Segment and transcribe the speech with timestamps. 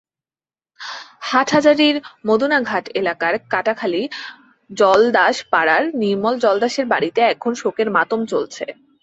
[1.21, 1.95] হাটহাজারীর
[2.27, 4.03] মদুনাঘাট এলাকার কাটাখালী
[4.69, 8.65] জলদাসপাড়ার নির্মল জলদাসের বাড়িতে এখন শোকের মাতম চলছে।